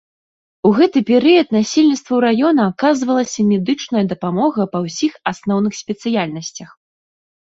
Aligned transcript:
У 0.67 0.69
гэты 0.77 0.99
перыяд 1.09 1.47
насельніцтву 1.55 2.15
раёна 2.25 2.65
аказвалася 2.71 3.45
медычная 3.51 4.03
дапамога 4.13 4.61
па 4.73 4.79
ўсіх 4.87 5.13
асноўных 5.33 5.77
спецыяльнасцях. 5.81 6.69